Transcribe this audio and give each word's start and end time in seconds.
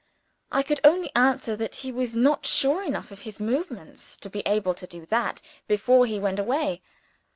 I 0.51 0.63
could 0.63 0.79
only 0.83 1.13
answer 1.15 1.55
that 1.55 1.75
he 1.85 1.91
was 1.91 2.15
not 2.15 2.43
sure 2.43 2.83
enough 2.83 3.11
of 3.11 3.21
his 3.21 3.39
movements 3.39 4.17
to 4.17 4.31
be 4.31 4.39
able 4.47 4.73
to 4.73 4.87
do 4.87 5.05
that 5.11 5.43
before 5.67 6.07
he 6.07 6.17
went 6.19 6.39
away. 6.39 6.81